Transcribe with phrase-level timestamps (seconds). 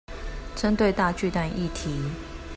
[0.55, 1.91] 針對大巨蛋議題